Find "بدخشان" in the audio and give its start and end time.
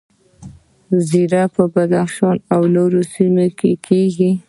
1.73-2.37